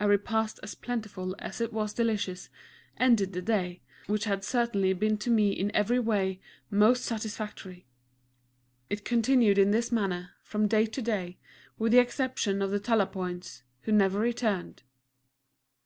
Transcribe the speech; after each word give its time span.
A 0.00 0.08
repast 0.08 0.60
as 0.62 0.74
plentiful 0.74 1.36
as 1.38 1.60
it 1.60 1.74
was 1.74 1.92
delicious 1.92 2.48
ended 2.96 3.34
the 3.34 3.42
day, 3.42 3.82
which 4.06 4.24
had 4.24 4.44
certainly 4.44 4.94
been 4.94 5.18
to 5.18 5.30
me 5.30 5.50
in 5.52 5.70
every 5.76 5.98
way 5.98 6.40
most 6.70 7.04
satisfactory. 7.04 7.86
It 8.88 9.04
continued 9.04 9.58
in 9.58 9.70
this 9.70 9.92
manner, 9.92 10.30
from 10.42 10.68
day 10.68 10.86
to 10.86 11.02
day, 11.02 11.36
with 11.76 11.92
the 11.92 11.98
exception 12.00 12.62
of 12.62 12.70
the 12.70 12.80
Talapoins, 12.80 13.62
who 13.82 13.92
never 13.92 14.18
returned. 14.20 14.84